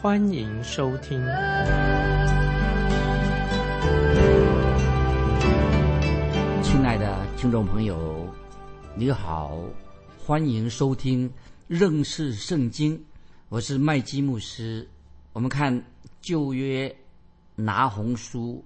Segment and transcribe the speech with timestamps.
[0.00, 1.18] 欢迎收听。
[6.62, 8.32] 亲爱的听众朋友，
[8.94, 9.58] 你好，
[10.16, 11.28] 欢迎收听
[11.66, 13.04] 认识圣经，
[13.48, 14.88] 我是麦基牧师。
[15.32, 15.82] 我们看
[16.20, 16.94] 旧约
[17.56, 18.64] 拿红书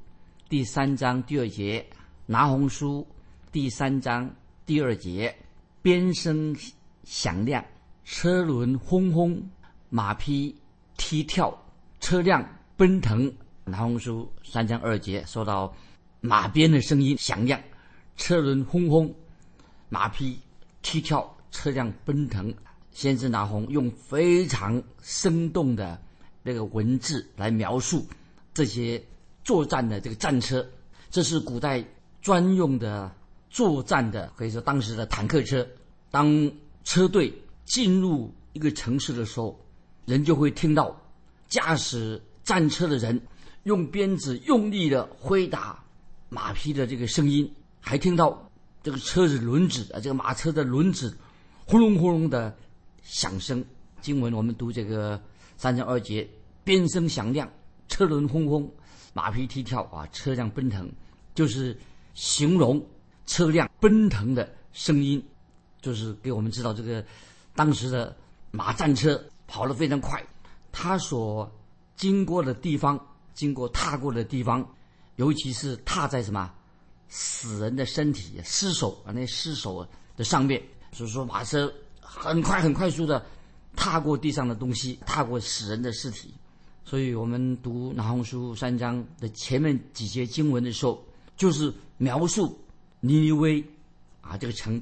[0.51, 1.83] 第三章第二节，
[2.27, 3.07] 拿红书。
[3.51, 4.31] 第三章
[4.67, 5.35] 第二节，
[5.81, 6.55] 鞭声
[7.05, 7.65] 响亮，
[8.05, 9.43] 车轮轰轰，
[9.89, 10.55] 马匹
[11.05, 11.53] 踢跳，
[11.99, 13.31] 车辆奔腾。
[13.65, 15.75] 南红书三章二节说到
[16.21, 17.61] 马鞭的声音响亮，
[18.17, 19.13] 车轮轰轰，
[19.89, 20.39] 马匹
[20.81, 22.55] 踢跳，车辆奔腾。
[22.93, 26.01] 先知拿红用非常生动的
[26.45, 28.07] 那个文字来描述
[28.55, 29.03] 这些
[29.43, 30.65] 作战的这个战车，
[31.11, 31.85] 这是古代
[32.23, 33.11] 专用的。
[33.51, 35.67] 作战的可以说当时的坦克车，
[36.13, 36.51] 当
[36.85, 37.35] 车队
[37.67, 39.61] 进入一个城市的时候，
[40.05, 40.95] 人就会听到
[41.49, 43.21] 驾驶战车的人
[43.65, 45.83] 用鞭子用力的挥打
[46.29, 47.51] 马匹的这个声音，
[47.81, 48.51] 还听到
[48.83, 51.17] 这个车子轮子啊，这个马车的轮子
[51.67, 52.57] 轰隆轰隆的
[53.03, 53.65] 响声。
[54.01, 55.21] 经文我们读这个
[55.57, 56.29] 三章二节，
[56.65, 57.49] 鞭声响亮，
[57.89, 58.69] 车轮轰轰，
[59.13, 60.91] 马匹踢跳啊，车辆奔腾，
[61.35, 61.77] 就是
[62.15, 62.85] 形容。
[63.25, 65.25] 车辆奔腾的声音，
[65.81, 67.03] 就是给我们知道这个
[67.55, 68.15] 当时的
[68.51, 70.25] 马战车跑得非常快，
[70.73, 71.53] 他所
[71.95, 72.99] 经过的地方，
[73.35, 74.67] 经过踏过的地方，
[75.17, 76.51] 尤其是踏在什么
[77.11, 80.59] 死人的身体、尸首啊，那尸首的上面，
[80.91, 83.23] 所以说马车很快很快速的
[83.77, 86.33] 踏过地上的东西，踏过死人的尸体。
[86.83, 91.05] 所以我们读拿红书三章的前面几节经文的时候，
[91.37, 92.59] 就是描述。
[93.01, 93.63] 尼尼微，
[94.23, 94.81] 啊，这个城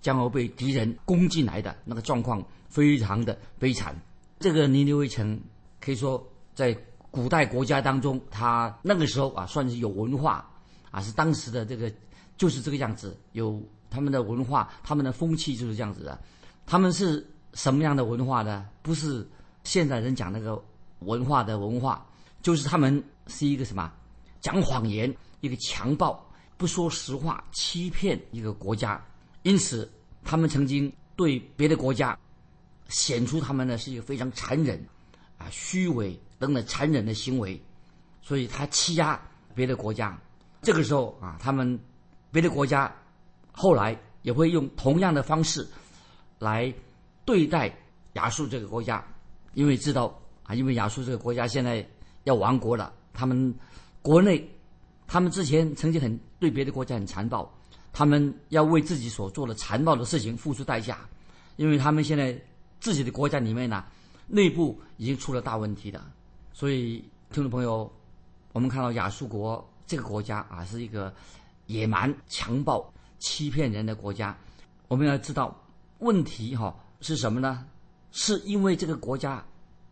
[0.00, 3.94] 将要被敌人攻进来的那个状况非常的悲惨。
[4.38, 5.40] 这个尼尼微城
[5.80, 6.24] 可以说
[6.54, 6.76] 在
[7.10, 10.48] 古代国家当中，它那个时候啊算是有文化，
[10.90, 11.92] 啊是当时的这个
[12.36, 16.20] 就是这个样子，有他们的文化，他们的风气就是这样子的。
[16.66, 18.68] 他们是什么样的文化呢？
[18.82, 19.26] 不是
[19.64, 20.62] 现在人讲那个
[21.00, 22.06] 文化的文化，
[22.42, 23.92] 就是他们是一个什么
[24.40, 26.22] 讲谎言，一个强暴。
[26.58, 29.04] 不说实话，欺骗一个国家，
[29.42, 29.90] 因此
[30.24, 32.18] 他们曾经对别的国家
[32.88, 34.78] 显出他们呢是一个非常残忍、
[35.38, 37.60] 啊虚伪等等残忍的行为，
[38.22, 39.20] 所以他欺压
[39.54, 40.18] 别的国家。
[40.62, 41.78] 这个时候啊，他们
[42.30, 42.94] 别的国家
[43.52, 45.66] 后来也会用同样的方式
[46.38, 46.72] 来
[47.24, 47.74] 对待
[48.14, 49.04] 亚述这个国家，
[49.54, 51.86] 因为知道啊，因为亚述这个国家现在
[52.24, 53.54] 要亡国了，他们
[54.02, 54.48] 国内。
[55.08, 57.48] 他们之前曾经很对别的国家很残暴，
[57.92, 60.98] 他们要为自己所做的残暴的事情付出代价，
[61.54, 62.36] 因为他们现在
[62.80, 63.84] 自己的国家里面呢，
[64.26, 66.02] 内部已经出了大问题的。
[66.52, 67.90] 所以，听众朋友，
[68.52, 71.14] 我们看到亚述国这个国家啊，是一个
[71.66, 74.36] 野蛮、强暴、欺骗人的国家。
[74.88, 75.56] 我们要知道
[75.98, 77.66] 问题哈是什么呢？
[78.12, 79.44] 是因为这个国家，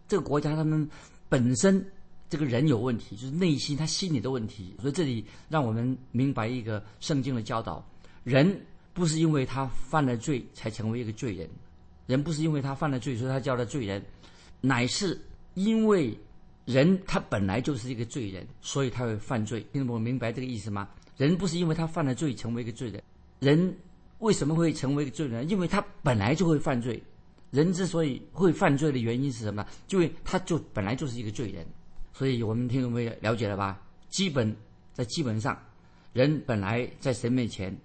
[0.08, 0.88] 这个国家他们
[1.28, 1.84] 本身。
[2.30, 4.74] 这个人有问题，就是内心他心里的问题。
[4.80, 7.86] 所以这里让我们明白一个圣经的教导：
[8.24, 11.48] 人不是因为他犯了罪才成为一个罪人，
[12.06, 14.02] 人不是因为他犯了罪所以他叫他罪人，
[14.60, 15.20] 乃是
[15.54, 16.16] 因为
[16.64, 19.64] 人他本来就是一个罪人，所以他会犯罪。
[19.72, 20.88] 听懂我明白这个意思吗？
[21.16, 23.02] 人不是因为他犯了罪成为一个罪人，
[23.38, 23.76] 人
[24.18, 25.48] 为什么会成为一个罪人？
[25.48, 27.02] 因为他本来就会犯罪。
[27.50, 29.64] 人之所以会犯罪的原因是什么？
[29.86, 31.64] 就为他就本来就是一个罪人。
[32.12, 33.80] 所以我们听众朋友了解了吧？
[34.08, 34.56] 基本
[34.92, 35.56] 在基本上，
[36.12, 37.76] 人本来在神面前，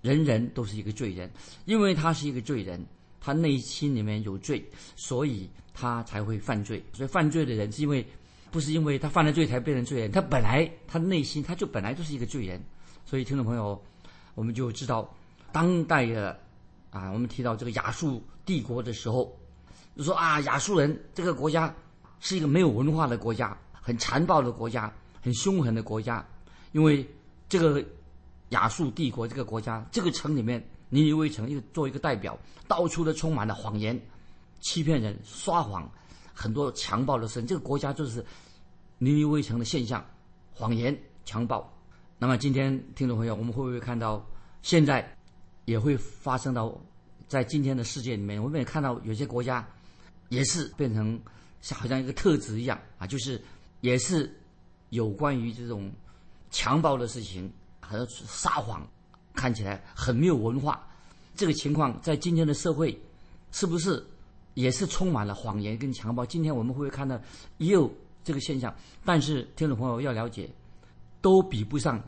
[0.00, 1.30] 人人都是一个罪人，
[1.66, 2.82] 因为他是一个罪人，
[3.20, 4.64] 他内心里面有罪，
[4.96, 6.84] 所以他才会犯罪。
[6.92, 8.06] 所以犯罪的人是因为
[8.50, 12.62] 不是因为他犯了罪才变成罪人，他本来他内心他就本来就是一个罪人。
[13.04, 13.82] 所以听众朋友，
[14.34, 15.14] 我们就知道
[15.52, 16.38] 当代的
[16.90, 19.36] 啊，我们提到这个亚述帝国的时候，
[19.96, 21.74] 就说啊，亚述人这个国家
[22.20, 23.56] 是一个没有文化的国家。
[23.80, 24.92] 很残暴的国家，
[25.22, 26.22] 很凶狠的国家，
[26.72, 27.08] 因为
[27.48, 27.82] 这个
[28.50, 34.00] 亚述帝国这个国家，这个城里面尼尼微城又做一个代表，到处都充满了谎言，
[34.60, 35.90] 欺骗人，撒谎，
[36.32, 37.42] 很多强暴的事。
[37.42, 38.24] 这个国家就是
[38.98, 40.04] 尼尼微城的现象，
[40.52, 41.70] 谎言、强暴。
[42.18, 44.24] 那么今天听众朋友，我们会不会看到
[44.62, 45.16] 现在
[45.66, 46.76] 也会发生到
[47.28, 48.42] 在今天的世界里面？
[48.42, 49.68] 我们也看到有些国家
[50.30, 51.20] 也是变成
[51.60, 53.40] 像好像一个特质一样啊，就是
[53.82, 54.34] 也是
[54.88, 55.92] 有关于这种
[56.50, 58.84] 强暴的事情和撒谎，
[59.38, 60.84] 看起来很没有文化。
[61.36, 63.00] 这个情况在今天的社会
[63.52, 64.04] 是不是
[64.54, 66.26] 也是充满了谎言跟强暴？
[66.26, 67.18] 今天我们会不会看到
[67.58, 67.88] 也有
[68.24, 68.74] 这个现象？
[69.04, 70.50] 但是听众朋友要了解。
[71.20, 72.00] 都比不上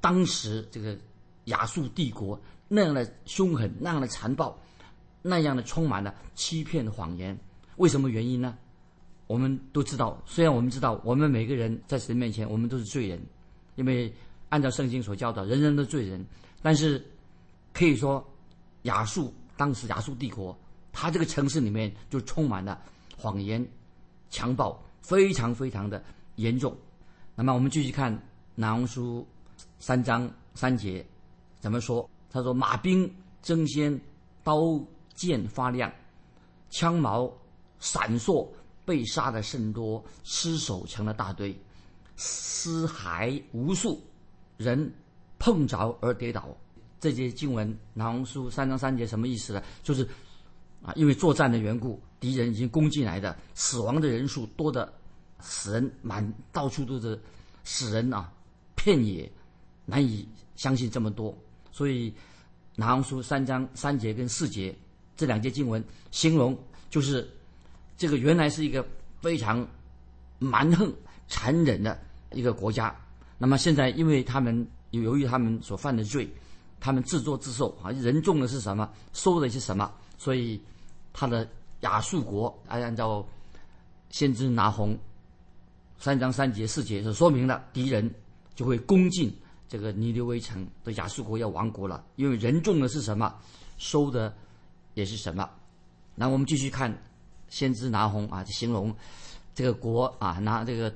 [0.00, 0.96] 当时这个
[1.44, 4.58] 亚述帝国那样的凶狠、那样的残暴、
[5.20, 7.38] 那样的充满了欺骗谎言。
[7.76, 8.56] 为什么原因呢？
[9.26, 13.20] 我们都知道，虽然我们知道，我们每个人在神面前，我们都是罪人，
[13.74, 14.10] 因为
[14.48, 16.24] 按照圣经所教导，人人都罪人。
[16.62, 17.04] 但是
[17.72, 18.26] 可以说，
[18.82, 20.56] 亚述当时亚述帝国，
[20.92, 22.80] 它这个城市里面就充满了
[23.16, 23.66] 谎言、
[24.30, 26.02] 强暴，非常非常的
[26.36, 26.76] 严重。
[27.34, 28.20] 那么我们继续看。
[28.58, 29.28] 南红书
[29.78, 31.06] 三章三节
[31.60, 32.08] 怎么说？
[32.30, 34.00] 他说：“马兵争先，
[34.42, 34.80] 刀
[35.12, 35.92] 剑发亮，
[36.70, 37.30] 枪矛
[37.78, 38.48] 闪烁，
[38.86, 41.54] 被杀的甚多，尸首成了大堆，
[42.16, 44.02] 尸骸无数，
[44.56, 44.90] 人
[45.38, 46.56] 碰着而跌倒。”
[46.98, 49.62] 这些经文，南红书三章三节什么意思呢？
[49.82, 50.02] 就是
[50.82, 54.92] 啊，因为作战的缘故，敌人已经攻进来的，死亡的人数多的，
[55.40, 57.20] 死人满到处都是
[57.64, 58.32] 死人啊。
[58.76, 59.30] 片野
[59.84, 61.36] 难以相信这么多，
[61.70, 62.12] 所以
[62.74, 64.74] 拿红书三章三节跟四节
[65.16, 66.58] 这两节经文形容，
[66.88, 67.28] 就是
[67.96, 68.84] 这个原来是一个
[69.20, 69.66] 非常
[70.38, 70.92] 蛮横、
[71.28, 71.98] 残忍的
[72.32, 72.94] 一个国家。
[73.38, 76.28] 那么现在，因为他们由由于他们所犯的罪，
[76.80, 80.60] 他们自作自受啊，人种的是什么，收的是什么，所以
[81.12, 81.48] 他的
[81.80, 83.26] 亚述国啊按照
[84.10, 84.98] 先知拿红
[85.98, 88.12] 三章三节四节所说明了敌人。
[88.56, 89.30] 就会攻进
[89.68, 93.34] 这个尼流微城的亚述国要亡国了，因为人种的是什么，
[93.76, 94.34] 收的
[94.94, 95.46] 也是什么。
[96.14, 96.90] 那我们继续看
[97.50, 98.96] 先知拿红啊，形容
[99.54, 100.90] 这个国啊，拿这个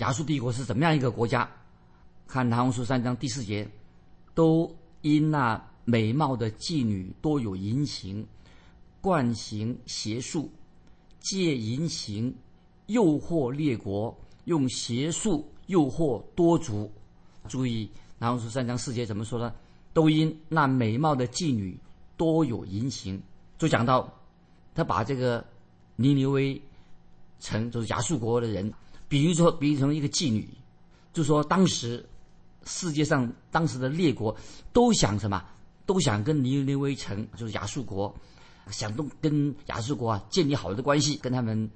[0.00, 1.50] 亚述帝国是怎么样一个国家？
[2.28, 3.66] 看唐红书三章第四节，
[4.34, 4.70] 都
[5.00, 8.24] 因那美貌的妓女多有淫行，
[9.00, 10.50] 惯行邪术，
[11.20, 12.32] 借淫行
[12.88, 14.14] 诱惑列国，
[14.44, 16.92] 用邪术诱惑多族。
[17.48, 19.50] 注意，然后说三章四节怎么说呢？
[19.94, 21.80] 都因那美貌的妓女
[22.18, 23.18] 多有淫行，
[23.56, 24.12] 就讲到
[24.74, 25.42] 他把这个
[25.96, 26.60] 尼尼微
[27.40, 28.70] 城，就是亚述国的人，
[29.08, 30.46] 比如说比喻成一个妓女，
[31.14, 32.06] 就说当时
[32.64, 34.36] 世界上当时的列国
[34.72, 35.44] 都想什么？
[35.86, 38.14] 都想跟尼尼微城，就是亚述国，
[38.70, 41.70] 想都跟亚述国啊建立好的关系，跟他们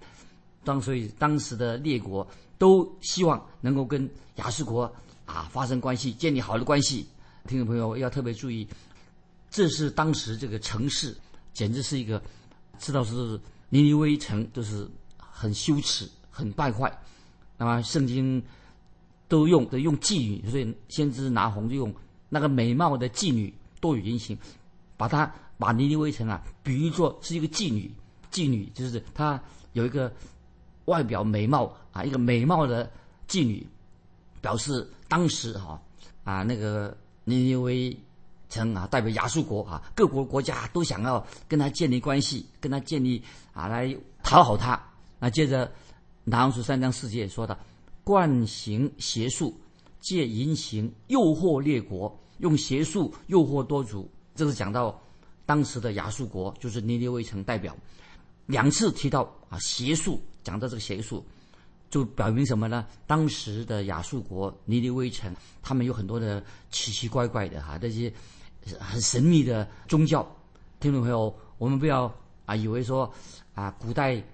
[0.64, 2.26] 当所以当时的列国
[2.58, 4.92] 都希望能够跟亚述国。
[5.24, 7.06] 啊，发生关系，建立好的关系，
[7.46, 8.68] 听众朋友要特别注意，
[9.48, 11.16] 这是当时这个城市，
[11.54, 12.20] 简直是一个，
[12.78, 13.40] 知道是
[13.70, 14.86] 尼尼微城，就是
[15.16, 16.92] 很羞耻、很败坏。
[17.56, 18.42] 那么圣经
[19.32, 21.90] 都用的用妓女，所以先知拿红就用
[22.28, 23.50] 那个美貌的妓女
[23.80, 24.36] 多语言行，
[24.98, 27.90] 把她把尼尼微城啊比喻作是一个妓女，
[28.30, 30.12] 妓女就是她有一个
[30.84, 32.90] 外表美貌啊，一个美貌的
[33.26, 33.66] 妓女。
[34.42, 35.80] 表示当时哈
[36.24, 37.96] 啊那个尼尼微
[38.50, 43.22] 城啊代表亚述国啊各国国家都想要跟他建立关系，跟他建立
[43.54, 44.78] 啊来讨好他。
[45.20, 45.72] 那接着
[46.24, 47.56] 拿出三章四节说的，
[48.04, 49.58] 惯行邪术，
[50.00, 54.10] 借淫行诱惑列国，用邪术诱惑多族。
[54.34, 55.00] 这是讲到
[55.46, 57.76] 当时的亚述国，就是尼尼微城代表
[58.46, 61.24] 两次提到啊邪术，讲到这个邪术。
[61.90, 62.86] 就表明什么呢？
[63.06, 65.30] 当时的亚述国尼尼微城，
[65.62, 68.10] 他们有很多的奇奇怪怪的哈，这些
[68.80, 70.26] 很神秘的宗教。
[70.80, 72.10] 听众朋友，我们不要
[72.46, 73.12] 啊，以为说
[73.54, 74.24] 啊，古代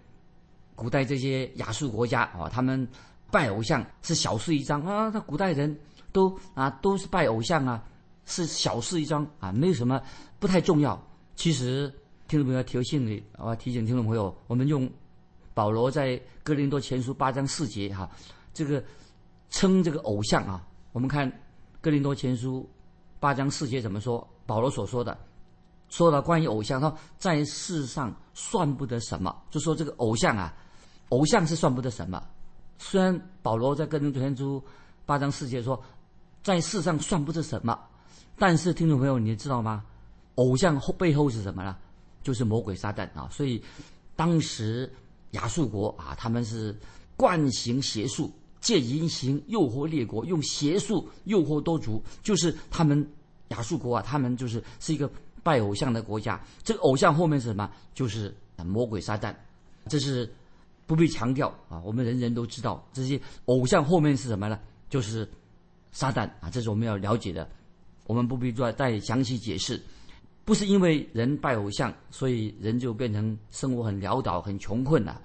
[0.77, 2.87] 古代这些亚述国家啊，他们
[3.31, 5.11] 拜偶像是小事一桩啊。
[5.11, 5.79] 他古代人
[6.13, 7.83] 都啊都是拜偶像啊，
[8.25, 10.01] 是小事一桩啊，没有什么
[10.39, 11.01] 不太重要。
[11.37, 11.93] 其实
[12.27, 14.91] 听众朋友提醒你啊，提醒听众朋友，我们用。
[15.55, 18.09] 保罗在哥林多前书八章四节哈，
[18.55, 18.81] 这个
[19.51, 21.29] 称这个偶像啊，我们看
[21.81, 22.65] 哥林多前书
[23.19, 24.25] 八章四节怎么说？
[24.47, 25.19] 保罗所说的，
[25.89, 30.55] 说到关于偶像，说在世上算不得什么，就说这个偶像啊，
[31.09, 32.25] 偶像是算不得什么。
[32.79, 34.63] 虽然保罗在哥林多前书
[35.05, 35.83] 八章四节说，
[36.43, 37.79] 在世上算不得什么，
[38.39, 39.85] 但是听众朋友，你知道吗？
[40.37, 41.77] 偶像后背后是什么呢？
[42.23, 43.29] 就是魔鬼撒旦啊！
[43.31, 43.63] 所以
[44.17, 44.91] 当时。
[45.33, 46.75] 亚述国啊，他们是
[47.15, 48.33] 惯行邪术
[48.63, 53.07] 借淫行诱惑列国，用邪术诱惑多族，就是他们
[53.49, 55.11] 亚述国啊，他们就是是一个
[55.43, 56.43] 拜偶像的国家。
[56.63, 57.71] 这个偶像后面是什么？
[57.93, 59.35] 就是魔鬼撒旦，
[59.87, 60.35] 这是
[60.89, 64.59] 不必强调啊，我们人人都知道，这些偶像后面是什么呢？
[64.89, 65.29] 就是
[65.93, 67.47] 撒旦啊，这是我们要了解的，
[68.07, 69.79] 我们不必再再详细解释。
[70.47, 75.21] 不是因为人拜偶像，所以人就变成生活很潦倒、很穷困了，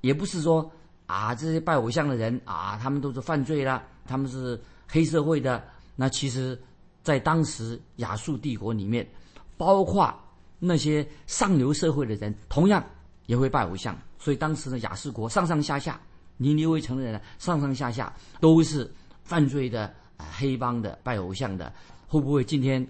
[0.00, 0.68] 也不是说
[1.04, 5.62] 啊这些拜偶像的人啊，他们都是犯罪啦，他们是黑社会的。
[5.94, 6.58] 那其实，
[7.02, 9.06] 在当时亚述帝国里面，
[9.58, 10.10] 包括
[10.58, 12.82] 那些上流社会的人，同样
[13.26, 13.94] 也会拜偶像。
[14.22, 16.00] 所以当时的亚述国上上下下，
[16.36, 18.88] 尼尼微城的人上上下下都是
[19.24, 21.72] 犯罪的啊、黑帮的、拜偶像的。
[22.06, 22.86] 会不会今天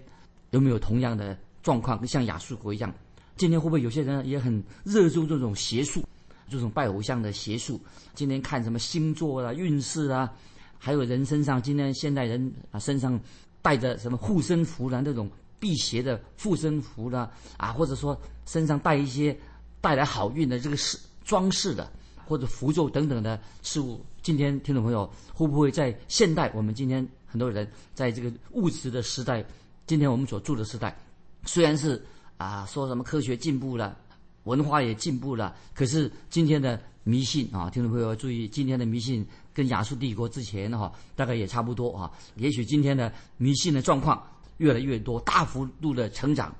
[0.51, 1.37] 有没有同样的？
[1.63, 2.93] 状况像亚述国一样，
[3.37, 6.03] 今天会不会有些人也很热衷这种邪术，
[6.49, 7.79] 这种拜偶像的邪术？
[8.13, 10.29] 今天看什么星座啊、运势啊，
[10.77, 13.17] 还有人身上，今天现代人啊身上
[13.61, 19.33] 带着什么护身符啦，那种辟邪的护身符啦，啊，或者说身上带一些
[19.79, 21.91] 带来好运的这个饰装饰的，
[22.25, 24.05] 或者符咒等等的事物。
[24.21, 26.51] 今天听众朋友会不会在现代？
[26.55, 29.43] 我们今天很多人在这个物质的时代，
[29.85, 30.97] 今天我们所住的时代。
[31.45, 32.01] 虽然是
[32.37, 33.97] 啊，说什么科学进步了，
[34.43, 42.09] 文化也进步了，可是今天的迷信啊，听众朋友要注意，今天的迷信跟亚述帝国之前哈，大概也差不多啊。
[42.37, 44.25] 也许今天的迷信的状况
[44.57, 46.55] 越来越多，大幅度的成长。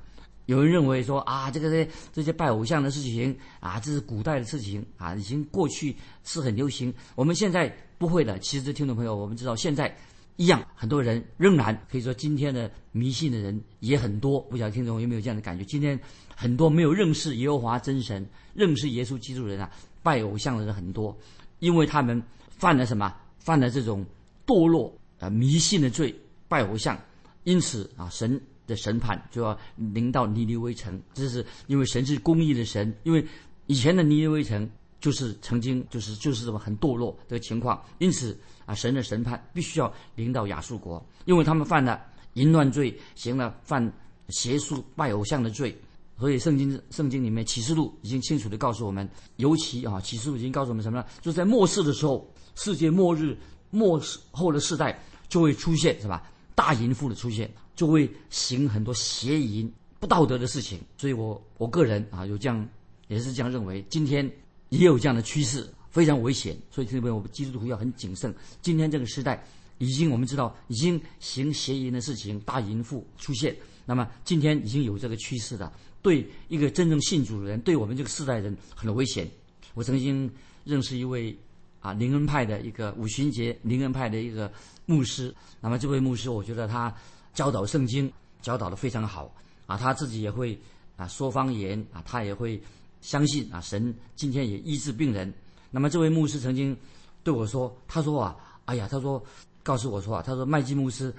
[0.45, 6.93] 有人认为说啊，这个这这些拜偶像的事情啊，这是古代的事情啊，已经过去是很流行。
[7.15, 8.37] 我们现在不会的。
[8.39, 9.95] 其实听众朋友，我们知道现在。
[10.35, 14.41] 一样，很多人仍然可以说，今天的迷信的人也很多。
[14.41, 15.63] 不晓得听众有没有这样的感觉？
[15.63, 15.97] 今天
[16.35, 19.69] 很多没有认识耶和华真神、认识耶稣基督人啊，
[20.01, 21.15] 拜偶像的人很多，
[21.59, 22.19] 因为他们
[22.49, 23.15] 犯了什么？
[23.37, 24.03] 犯了这种
[24.43, 26.13] 堕落啊迷信的罪，
[26.47, 26.99] 拜偶像。
[27.43, 31.01] 因此啊，神的审判就要临到尼尼微城。
[31.13, 33.25] 这是因为神是公义的神，因为
[33.67, 38.37] 以前的尼尼微城就是曾经就是就是什么很堕落的情况，因此。
[38.65, 42.01] 啊，神的审判必须要临到亚述国，因为他们犯了
[42.35, 43.91] 淫乱罪，行了犯
[44.29, 45.77] 邪术拜偶像的罪，
[46.17, 49.05] 所以圣经圣经里面启示录已经清楚的告诉我们，
[49.35, 51.05] 尤其啊启示录已经告诉我们什么呢？
[51.19, 53.37] 就是在末世的时候，世界末日
[53.69, 56.23] 末世后的世代就会出现是吧？
[56.55, 60.79] 大淫妇的出现，就会行很多邪淫不道德的事情。
[60.97, 62.67] 所以我我个人啊有这样
[63.07, 64.29] 也是这样认为，今天
[64.69, 65.67] 也有这样的趋势。
[65.93, 68.33] 非常危险，所以这边，我们基督徒要很谨慎。
[68.63, 69.45] 今天这个时代，
[69.77, 73.55] 已经我们知道，已经行邪淫的事情，大淫妇出现。
[73.85, 79.29] 那么今天已经有这个趋势了，对一个真正信主的人，对我们这个世代人很危险。
[79.75, 80.27] 我曾经
[80.63, 81.37] 认识一位
[81.79, 84.51] 啊灵恩派的一个五旬节灵恩派的一个
[84.87, 85.31] 牧师。
[85.61, 86.91] 那么这位牧师，我觉得他
[87.33, 88.11] 教导圣经
[88.41, 89.33] 教导的非常好
[89.65, 90.59] 啊，他自己也会
[90.97, 92.61] 啊说方言啊，他也会
[93.01, 95.33] 相信啊神今天也医治病人。
[95.71, 96.77] 那么这位牧师曾经
[97.23, 98.35] 对我说：“他说啊，
[98.65, 99.23] 哎呀，他说
[99.63, 101.13] 告诉我说啊，他说麦基牧师，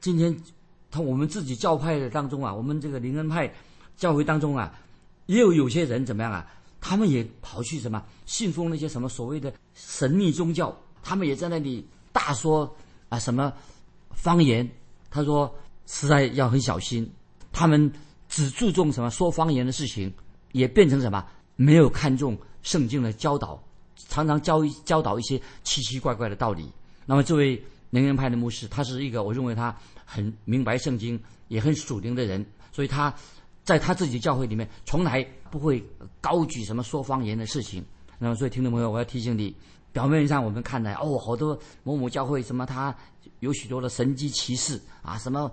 [0.00, 0.34] 今天
[0.90, 3.52] 他我们自己教派的当中啊，我们这个灵恩派
[3.96, 4.72] 教会当中啊，
[5.26, 6.46] 也有有些人怎么样啊？
[6.80, 12.74] 他们也跑去什么信奉那些什么所谓的神秘宗教，他们也在那里大说
[13.10, 13.52] 啊什么
[14.10, 14.68] 方言。
[15.10, 15.52] 他说
[15.86, 17.10] 实在要很小心，
[17.52, 17.92] 他们
[18.28, 20.12] 只注重什么说方言的事情，
[20.52, 21.26] 也变成什么
[21.56, 23.62] 没有看重圣经的教导。”
[24.08, 26.66] 常常教教导一些奇奇怪怪的道理。
[27.04, 29.76] 那么这位能源派的牧师，他是一个我认为他
[30.06, 32.44] 很明白圣经，也很属灵的人。
[32.72, 33.12] 所以他
[33.62, 35.84] 在他自己的教会里面，从来不会
[36.20, 37.84] 高举什么说方言的事情。
[38.18, 39.54] 那么所以听众朋友，我要提醒你，
[39.92, 42.94] 表面上我们看来哦，好多某某教会什么他
[43.40, 45.50] 有许多的神机骑士啊，什么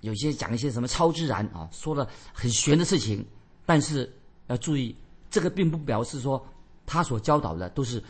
[0.00, 3.24] 有些讲一些什么超自然啊，说的很玄的事情。
[3.66, 4.10] 但是
[4.48, 4.96] 要注意，
[5.30, 6.44] 这个并不表示说。
[6.86, 8.02] 他所教导的都是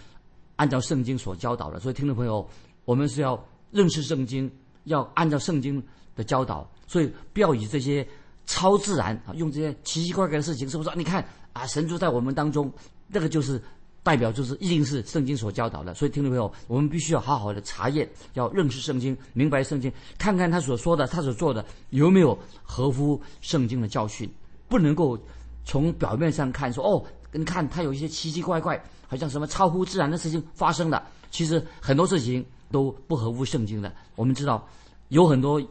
[0.57, 2.49] 按照圣经所教导的，所以听众朋友，
[2.87, 3.39] 我们是要
[3.71, 4.51] 认识圣经，
[4.85, 5.83] 要按照圣经
[6.17, 8.09] 的教导，所以不要以这些
[8.47, 10.91] 超自然啊，用这些奇奇怪怪的事情，是不是？
[10.97, 11.23] 你看
[11.53, 12.73] 啊，神住在我们当中，
[13.07, 13.63] 那个就是
[14.03, 15.95] 代表就是一定是圣经所教导的。
[15.95, 24.29] 所以听众朋友，我们必须要好好的查验，要认识圣经，明白圣经，看看他所说的，他所做的有没有合乎圣经的教训，
[24.69, 25.19] 不能够
[25.65, 27.05] 从表面上看说哦。
[27.33, 31.01] 你看，他有一些奇奇怪怪，好像什么超乎自然的事情发生的。
[31.31, 33.95] 其实很多事情都不合乎圣经的。
[34.17, 34.69] 我们知道，
[35.11, 35.63] 有很多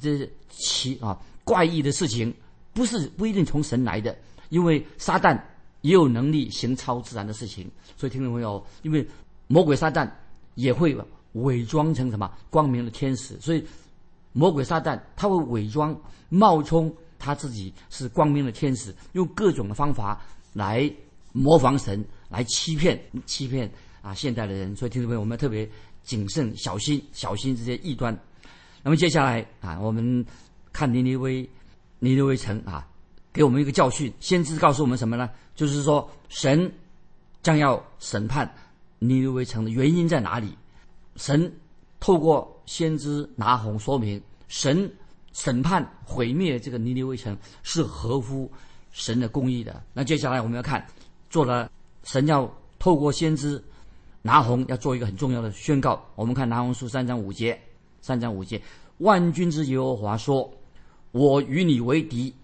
[0.00, 2.34] 这奇啊怪异的事情，
[2.72, 4.16] 不是不一定从神来的。
[4.48, 5.38] 因为撒旦
[5.82, 7.70] 也有能力行超自然的事情。
[7.96, 9.06] 所以听众朋友，因为
[9.46, 10.10] 魔鬼撒旦
[10.54, 10.96] 也会
[11.34, 13.64] 伪装成什么光明的天使，所以
[14.32, 15.94] 魔鬼撒旦他会伪装
[16.28, 20.20] 冒充他自己是光明的天使，用各种的方法
[20.52, 20.90] 来
[21.32, 23.70] 模仿神，来欺骗欺骗
[24.02, 24.74] 啊现代的人。
[24.74, 25.68] 所以听众朋友，我们要特别
[26.02, 28.18] 谨慎小心小心这些异端。
[28.82, 30.24] 那么接下来啊，我们
[30.72, 31.48] 看尼尼微
[32.00, 32.86] 尼尼微城啊，
[33.32, 34.12] 给我们一个教训。
[34.20, 35.30] 先知告诉我们什么呢？
[35.54, 36.72] 就是说神
[37.42, 38.52] 将要审判
[38.98, 40.56] 尼尼微城的原因在哪里？
[41.16, 41.52] 神
[42.00, 44.90] 透过先知拿红说明，神
[45.32, 48.50] 审判毁灭这个尼尼微城是合乎
[48.90, 49.82] 神的公义的。
[49.92, 50.86] 那接下来我们要看，
[51.30, 51.70] 做了
[52.04, 53.62] 神要透过先知
[54.22, 56.04] 拿红要做一个很重要的宣告。
[56.14, 57.60] 我们看拿红书三章五节，
[58.00, 58.60] 三章五节，
[58.98, 60.50] 万军之耶和华说
[61.12, 62.34] ：“我与你为敌，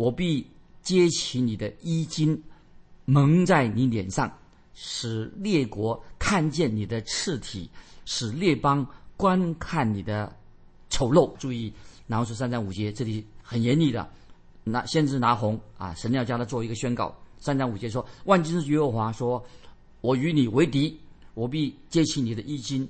[0.00, 0.46] 我必
[0.80, 2.42] 揭起你的衣襟，
[3.04, 4.32] 蒙在你脸上，
[4.72, 7.68] 使列国看见你的赤体。”
[8.06, 10.34] 使列邦观看你的
[10.88, 11.36] 丑陋。
[11.36, 11.70] 注意，
[12.06, 14.10] 然后是三章五节，这里很严厉的，
[14.64, 17.14] 拿先知拿红啊，神要将他做一个宣告。
[17.38, 19.44] 三章五节说：“万军之耶和华说，
[20.00, 20.98] 我与你为敌，
[21.34, 22.88] 我必揭起你的衣襟，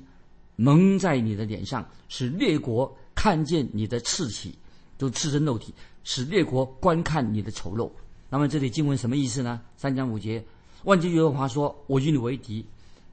[0.54, 4.56] 蒙在你的脸上，使列国看见你的赤体，
[5.00, 7.90] 都赤身露体，使列国观看你的丑陋。”
[8.28, 9.60] 那么这里经文什么意思呢？
[9.76, 10.44] 三章五节，
[10.84, 12.64] 万军耶和华说：“我与你为敌。”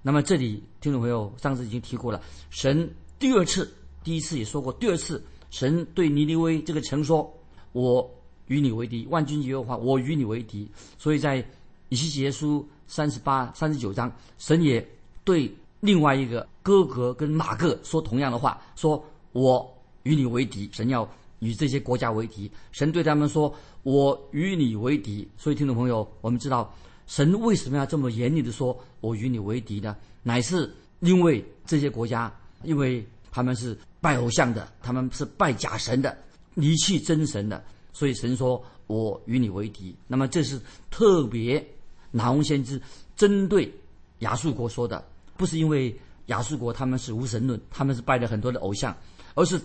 [0.03, 7.34] 那么这里听众朋友上次已经提过了，神第二次，第一次也说过，第二次神对尼尼微这个城说
[7.74, 8.08] ：“我
[8.46, 11.44] 与你为敌，万军耶和华，我与你为敌。”所以在
[11.89, 14.88] 以西结书三十八、三十九章，神也
[15.24, 19.03] 对另外一个哥哥跟马各说同样的话，说
[19.34, 19.67] ：“我
[20.03, 23.53] 与你为敌。”神要与这些国家为敌，神对他们说
[23.84, 26.74] ：“我与你为敌。”所以听众朋友，我们知道。
[27.06, 29.96] 神为什么要这么严厉的说“我与你为敌”呢？
[30.24, 32.29] 乃是因为这些国家，
[32.64, 36.18] 因为他们是拜偶像的，他们是拜假神的，
[36.55, 39.96] 离弃真神的，所以神说“我与你为敌”。
[40.05, 40.59] 那么这是
[40.92, 41.66] 特别
[42.12, 42.81] 拿红先知
[43.16, 43.74] 针对
[44.20, 45.01] 亚述国说的，
[45.38, 48.94] 不是因为亚述国他们是无神论，他们是拜了很多的偶像，
[49.33, 49.57] 而是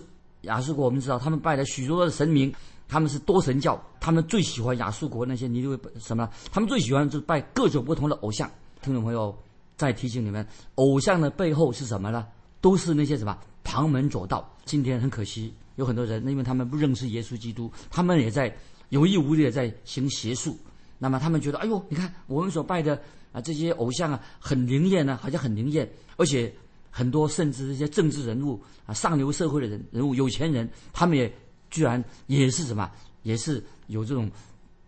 [0.43, 2.53] 亚述国我们知道他们拜了许多的神明。
[2.85, 6.29] 他们是多神教，他们最喜欢亚述国那些尼尼什么？
[6.51, 8.47] 他们最喜欢就是拜各种不同的偶像。
[8.83, 9.35] 听众朋友，
[9.77, 12.27] 再提醒你们，偶像的背后是什么呢？
[12.61, 14.47] 都是那些什么旁门左道。
[14.65, 18.53] 今天很可惜，有很多人，因为他们不认识耶稣基督，他们也在
[18.89, 20.55] 有意无意的在行邪术。
[20.99, 23.01] 那么他们觉得，哎呦，你看我们所拜的
[23.31, 26.53] 啊这些偶像啊，很灵验呢，好像很灵验，而且
[26.93, 31.29] 很多甚至这些政治人物啊，上流社会的人人物、有钱人，他们也。
[31.73, 32.87] 居然也是什么？
[33.23, 34.29] 也是有这种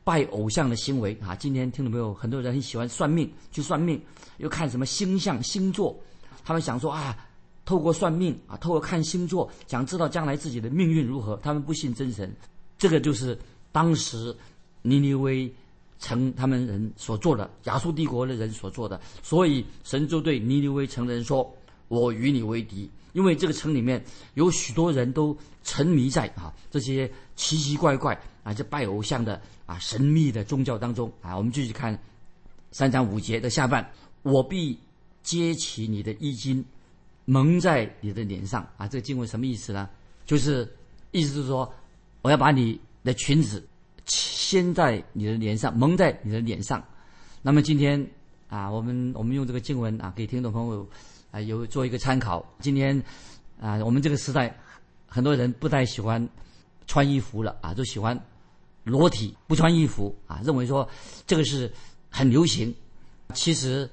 [0.03, 1.35] 拜偶像的行为啊！
[1.35, 2.13] 今天听到没有？
[2.13, 3.99] 很多人很喜欢算命，去算命，
[4.37, 5.99] 又看什么星象、星座。
[6.43, 7.17] 他们想说啊，
[7.65, 11.35] 透过算命啊，透过看星座，想知道将来自己的命运如何。
[11.37, 12.31] 他们不信真神，
[12.77, 13.35] 这个就是
[13.71, 14.31] 当时
[14.83, 15.51] 尼尼微
[15.97, 19.01] 城他们人所做的，亚述帝国的人所做的。
[19.23, 21.51] 所以神就对尼尼微城的人说
[21.87, 31.97] ：“我与你为敌。”因为这个城里面有许多人都沉迷在啊这些奇奇怪怪啊这拜偶像的啊神秘的宗教当中啊，我们继续看
[32.71, 33.89] 三章五节的下半，
[34.21, 34.77] 我必
[35.23, 36.61] 揭起你的衣襟，
[37.23, 38.85] 蒙在你的脸上啊。
[38.85, 39.89] 这个经文什么意思呢？
[40.25, 40.69] 就是
[41.11, 41.73] 意思是说，
[42.21, 43.65] 我要把你的裙子
[44.07, 46.83] 掀在你的脸上，蒙在你的脸上。
[47.41, 48.05] 那么今天
[48.49, 50.85] 啊，我们我们用这个经文啊，给听众朋友。
[51.35, 52.45] 啊，有做一个参考。
[52.61, 53.03] 今天，
[53.59, 54.57] 啊，我们这个时代，
[55.05, 56.25] 很多人不太喜欢
[56.87, 58.17] 穿衣服了啊，都喜欢
[58.85, 60.87] 裸体不穿衣服啊，认为说
[61.27, 61.69] 这个是
[62.09, 62.73] 很流行。
[63.33, 63.89] 其实，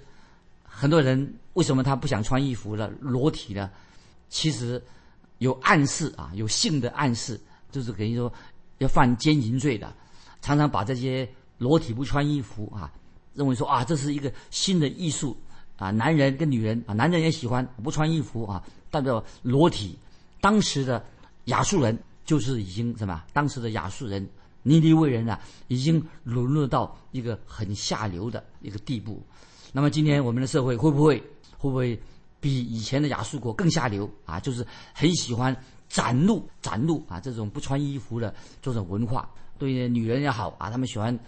[0.63, 3.69] 很多人为什么他不想穿衣服了，裸体呢？
[4.29, 4.81] 其实
[5.39, 7.41] 有暗示啊，有性的暗示，
[7.73, 8.33] 就是等于说
[8.79, 9.93] 要犯奸淫罪的，
[10.41, 11.29] 常常把这些
[11.59, 12.93] 裸体不穿衣服啊，
[13.35, 15.37] 认为说啊，这是一个新的艺术。
[15.83, 19.99] 啊，男人跟女人啊，男人也喜欢不穿衣服啊，代表裸体。
[20.41, 21.05] 当时的
[21.47, 23.21] 亚述人就是已经什么？
[23.33, 24.25] 当时的亚述人
[24.63, 29.21] 尼尼微人啊，已经沦落到一个很下流的一个地步。
[29.73, 31.19] 那么今天我们的社会会不会
[31.59, 32.01] 会不会
[32.41, 34.39] 比以前的亚述国更下流啊？
[34.39, 34.65] 就是
[34.95, 35.57] 很喜欢
[35.89, 41.19] 展露展露啊，这种不穿衣服的这种文化，对女人也好啊，他们喜欢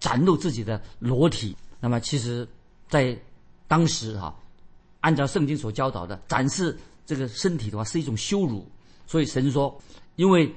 [0.00, 1.56] 展露自己的裸体。
[1.80, 2.48] 那么其实，
[2.88, 3.18] 在
[3.66, 4.34] 当时哈，
[5.00, 8.66] 按照圣经所教导的展示这个身体的话是一种羞辱，
[9.06, 9.80] 所以神说，
[10.16, 10.52] 因为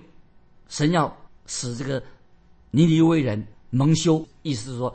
[0.67, 1.15] 神要
[1.45, 2.01] 使这个
[2.71, 4.93] 尼尼微人蒙羞，意思是说，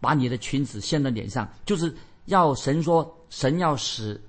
[0.00, 1.94] 把你的裙子掀到脸上，就是
[2.26, 4.20] 要神说，神要使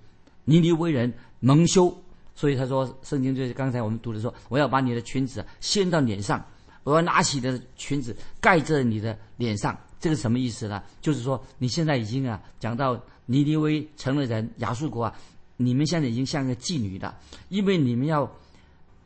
[0.46, 1.96] 尼尼微人蒙羞。
[2.36, 6.43] 所以他说，圣经就是刚才我们读的说，我要把你的裙子掀到脸上，
[6.84, 9.78] 我要拿起你的裙子盖在你的脸上。
[10.00, 10.82] 这个什么意思呢？
[11.00, 15.16] 就是说你现在已经啊，讲到尼尼微成了人，亚述国啊，
[15.58, 17.18] 你们现在已经像个妓女了，
[17.50, 18.30] 因为你们要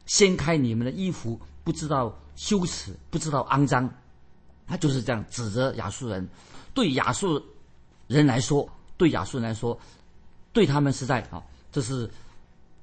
[0.06, 3.90] 掀开你们的衣服，不知道羞耻，不知道肮脏。
[4.66, 6.28] 他就是这样指责亚述人。
[6.74, 7.42] 对亚述
[8.08, 9.80] 人来说，对亚述人来说，
[10.54, 12.10] 对他们实在啊，这是。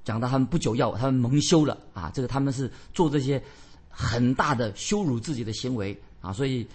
[0.03, 3.43] 讲到他们不久要他们蒙羞了啊，这个他们是做这些
[3.89, 6.67] 很大的羞辱自己的行为啊，所以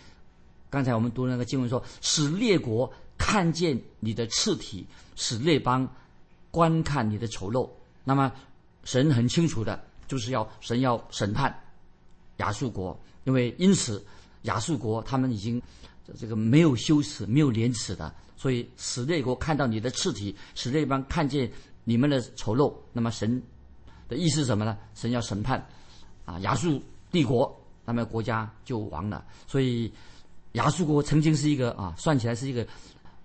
[0.68, 5.86] 刚才我们读那个经文说，使列国看见你的赤体，使列邦
[6.50, 7.68] 观看你的丑陋。
[8.02, 8.32] 那么
[8.84, 9.78] 神很清楚的，
[10.08, 11.54] 就是要神要审判
[12.38, 14.02] 亚述国，因为因此
[14.44, 15.60] 亚述国他们已经
[16.18, 21.52] 这个没有羞耻、没有廉耻的，所以使列国看到你的赤体，使列邦看见。
[21.82, 23.42] 你们的丑陋，那么神
[24.06, 24.76] 的意思是什么呢？
[24.94, 25.66] 神要审判
[26.26, 26.80] 啊，亚述
[27.10, 29.24] 帝国，那么国家就亡了。
[29.48, 29.90] 所以
[30.52, 32.64] 亚述国曾经是一个啊，算起来是一个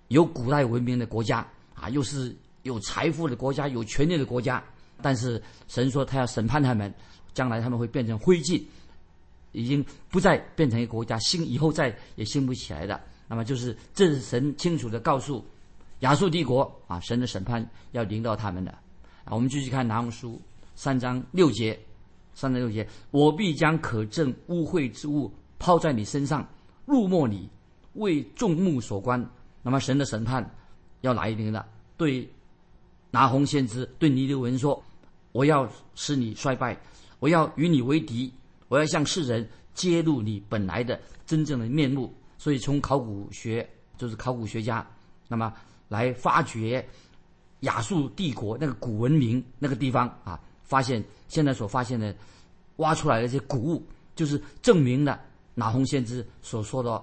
[0.08, 4.62] 有古代文明的国家啊，又是有财富的国家，有权力的国家。
[5.02, 6.92] 但是神说他要审判他们，
[7.34, 8.62] 将来他们会变成灰烬，
[9.52, 12.98] 已经不再变成一个国家，兴以后再也兴不起来的。
[13.28, 15.44] 那么就是这是神清楚的告诉。
[16.00, 18.70] 亚述帝国啊，神的审判要临到他们的
[19.24, 19.32] 啊。
[19.32, 20.40] 我们继续看拿红书
[20.74, 21.78] 三章六节，
[22.34, 26.46] 三章六节，我必将可证污秽之物抛在你身上，
[26.84, 27.48] 入没你，
[27.94, 29.26] 为众目所观。
[29.66, 30.48] 那么神的审判
[31.00, 31.66] 要来临了。
[31.96, 32.30] 对
[33.10, 34.80] 拿红先知对尼流文说
[35.32, 36.80] ：“我要使你衰败，
[37.18, 38.32] 我要与你为敌，
[38.68, 44.86] 我要向世人揭露你本来的真正的面目。”所以从考古学就是考古学家，
[45.26, 45.52] 那么。
[45.88, 46.84] 来发掘
[47.60, 52.12] 亚述帝国那个古文明那个地方啊，发现现在所发现的
[52.78, 55.20] 挖出来的这些古物，就是证明了
[55.54, 57.00] 拿红先知所说的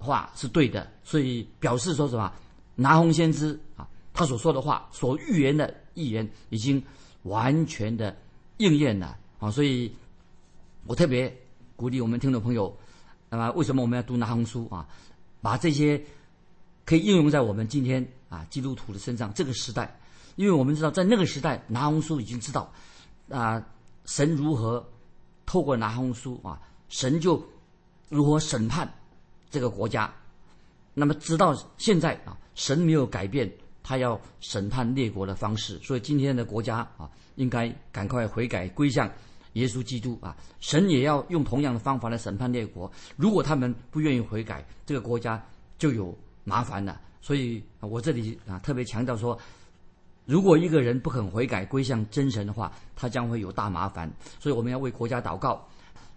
[0.00, 2.32] 话是对的，所以表示说什么
[2.74, 6.82] 拿红先知啊，他所说的话所预言的预言已经
[7.22, 8.16] 完全的
[8.56, 9.94] 应验了啊，所以
[10.86, 11.32] 我特别
[11.76, 12.76] 鼓励我们听众朋友，
[13.28, 14.88] 那么为什么我们要读拿红书啊？
[15.40, 16.02] 把这些。
[16.82, 19.96] 可以应用在我们今天啊基督徒的身上这个时代，
[20.34, 22.72] 因为我们知道在那个时代拿红书已经知道，
[23.30, 23.64] 啊
[24.06, 24.84] 神如何
[25.46, 27.40] 透过拿红书啊神就
[28.08, 28.92] 如何审判
[29.50, 30.12] 这个国家，
[30.94, 33.50] 那么直到现在啊神没有改变
[33.82, 39.10] 他要审判列国的方式，所以今天的国家啊应该赶快悔改归向
[39.54, 45.44] 耶稣基督啊神也要用同样的方法来审判列国，如果他们不愿意悔改，这个国家
[45.78, 46.16] 就有。
[46.42, 49.38] 麻烦了，所以我这里啊特别强调说，
[50.24, 54.10] 如果一个人不肯悔改归向真神的话，他将会有大麻烦。
[54.40, 55.68] 所以我们要为国家祷告。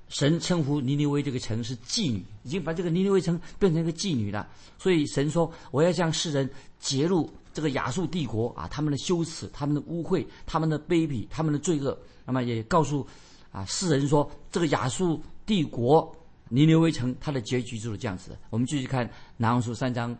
[0.09, 4.47] 神称呼尼尼微这个城是妓女，已经把这个尼尼微城变成一个妓女了。
[4.77, 11.97] 所以神说，我要向世人揭露这个亚述帝国啊，他们的羞耻、他们的污秽、他们的卑鄙、他们的罪恶。
[12.25, 13.05] 那么也告诉
[13.51, 16.15] 啊世人说，这个亚述帝国。
[16.49, 18.37] 尼尼微城，它的结局就是这样子的。
[18.51, 20.15] 我们继续看南红书三章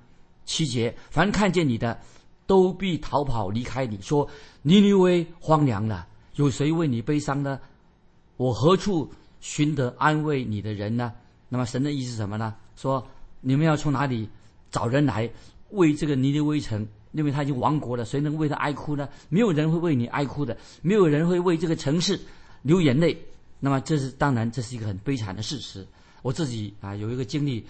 [0.46, 2.00] 七节：凡看见你的，
[2.48, 4.02] 都必逃跑离开你。
[4.02, 4.28] 说
[4.64, 7.60] 尼尼微荒凉了，有谁为你悲伤呢？
[8.38, 11.12] 我何处寻得安慰你的人呢？
[11.50, 12.56] 那么神的意思是什么呢？
[12.78, 13.06] 说
[13.42, 14.30] 你们要从哪里
[14.72, 15.30] 找人来
[15.72, 16.88] 为这个尼尼微城？
[17.12, 19.08] 因为他已经亡国了，谁能为他哀哭呢？
[19.28, 22.18] 没有人会为你哀哭的，没有人会为这个城市
[22.62, 23.16] 流眼泪。
[23.60, 25.86] 那么这是当然，这是一个很悲惨的事实。
[26.22, 27.64] 我自己啊有一个经历，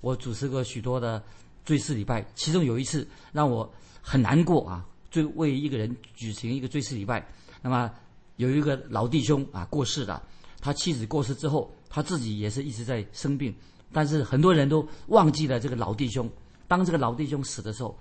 [0.00, 1.20] 我主持过许多的
[1.64, 3.68] 追思礼拜，其中有一次让我
[4.00, 7.26] 很难过啊，追为一个人举行一个追思礼拜。
[7.60, 7.90] 那么
[8.36, 10.22] 有一个老弟兄啊过世了，
[10.66, 13.54] 他妻子过世之后，他自己也是一直在生病，
[13.92, 16.28] 但是很多人都忘记了这个老弟兄。
[16.66, 17.96] 当这个老弟兄死的时候，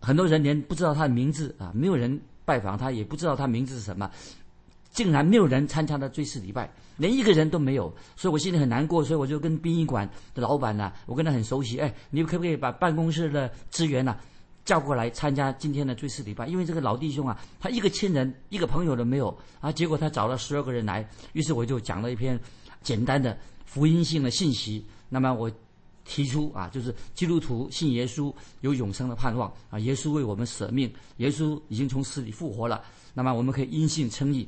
[0.00, 4.10] 很多人连不知道他的名字啊，没有人拜访他，也不知道他名字是什么。
[4.90, 9.04] 竟然没有人参加他追思礼拜，连一个人都没有，所以我心里很难过。
[9.04, 14.16] 所以我就跟殡仪馆的老板呢，我跟他很熟悉，哎，你可不可以把办公室的资源呢
[14.68, 16.46] 叫过来参加今天的追思礼拜？
[16.46, 19.72] 因为这个老弟兄啊，他一个亲人、一个朋友都没有啊。
[19.72, 22.38] 结果他找了十二个人来，于是我就讲了一篇
[22.82, 24.84] 简单的福音性的信息。
[25.08, 25.50] 那么我
[26.04, 32.84] 提出啊，就是基督徒信耶稣有永生的盼望啊，耶稣为我们舍命，耶稣已经从死里复活了。
[33.14, 34.46] 那么我们可以因信称义。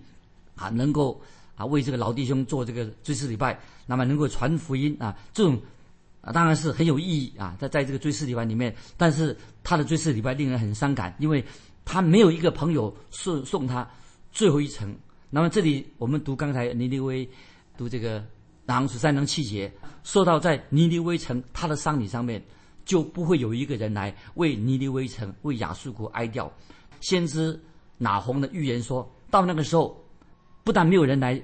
[0.54, 1.18] 啊，能够
[1.56, 5.58] 啊为这个老弟兄做这个追思礼拜，那么能够传福音啊，这种
[6.20, 7.56] 啊当然是很有意义啊。
[7.58, 11.44] 在在这个追思礼拜里面，但是他的追思礼拜令人很伤感，因为
[11.84, 13.88] 他没有一个朋友送送他
[14.30, 14.94] 最后一程。
[15.30, 17.28] 那么这里我们读刚才尼尼威
[17.76, 18.24] 读这个
[18.66, 22.42] 拿红十三章七节，说到在尼尼威城他的丧礼上面
[22.84, 26.50] 就不会有一个人来为尼尼威城为亚述国哀悼。
[27.00, 27.58] 先知
[27.96, 30.04] 拿红的预言说到那个时候，
[30.64, 31.40] 不但没有人来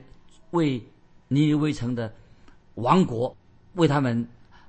[0.50, 0.82] 为
[1.28, 2.12] 尼尼威城的
[2.74, 3.34] 亡国
[3.74, 4.26] 为他们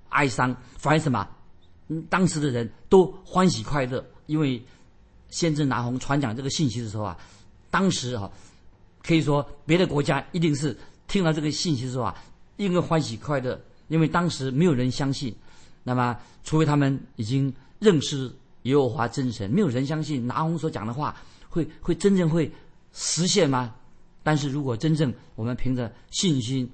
[0.10, 1.28] 哀伤，反而什么？
[1.90, 4.62] 嗯，当时的人都欢喜快乐，因为
[5.30, 7.18] 先知拿红传讲这个信息的时候啊，
[7.70, 8.30] 当时哈
[9.04, 12.16] 可以说别的国家一定是听到这个信息的时候啊，
[12.58, 15.34] 应该欢喜快乐，因为当时没有人相信，
[15.84, 18.30] 那么除非他们已经认识
[18.64, 21.16] 耶和华真神，没有人相信拿红所讲的话
[21.50, 22.52] 会会真正会
[22.92, 23.74] 实现吗？
[24.24, 26.70] 但是如果真正我们凭着信心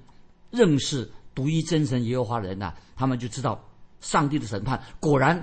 [0.50, 3.62] 认识独一真神耶和华的人呐、他们就知道。
[4.00, 5.34] 上帝的审判果然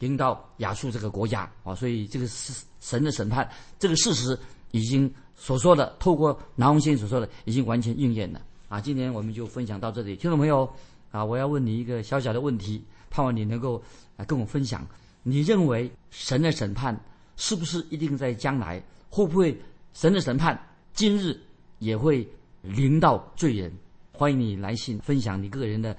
[0.00, 4.36] 临到亚述这个国家啊，所以这个是神的审判，这个事实
[4.72, 8.80] 已经所说的，透过南红先生所说的，已经完全应验了啊。
[8.80, 10.68] 今天我们就分享到这里，听众朋友
[11.12, 13.80] 啊，我要问你一个小小的问题，盼望你能够
[14.16, 14.84] 啊跟我分享，
[15.22, 16.98] 你认为神的审判
[17.36, 18.82] 是不是一定在将来？
[19.10, 19.56] 会不会
[19.94, 20.60] 神的审判
[20.92, 21.40] 今日
[21.78, 22.28] 也会
[22.62, 23.72] 临到罪人？
[24.18, 25.96] 欢迎你来信分享你个人的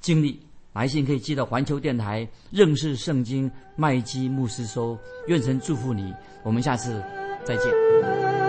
[0.00, 0.40] 经历。
[0.72, 7.00] 来信可以寄到环球电台认识圣经麦基牧师收，愿神祝福你，我们下次
[7.44, 8.39] 再见。